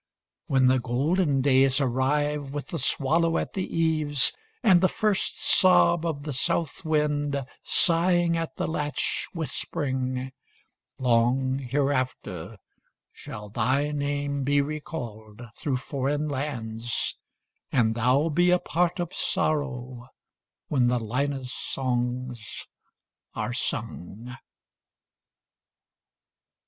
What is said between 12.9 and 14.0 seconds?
shall thy